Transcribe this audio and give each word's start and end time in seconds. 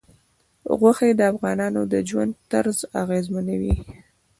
غوښې 0.79 1.09
د 1.15 1.21
افغانانو 1.31 1.81
د 1.91 1.93
ژوند 2.09 2.31
طرز 2.51 2.77
اغېزمنوي. 3.01 3.75